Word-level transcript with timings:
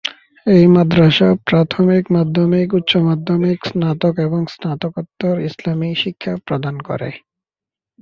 এই 0.45 0.63
মাদ্রাসা 0.67 1.29
প্রাথমিক, 1.47 2.03
মাধ্যমিক, 2.11 2.67
উচ্চমাধ্যমিক, 2.73 3.59
স্নাতক, 3.69 4.13
এবং 4.19 4.41
স্নাতকোত্তর 4.53 5.35
ইসলামী 5.49 5.89
শিক্ষা 6.03 6.33
প্রদান 6.47 6.75
করে। 6.87 7.09